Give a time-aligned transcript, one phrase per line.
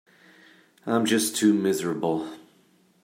[0.83, 2.27] I'm just too miserable.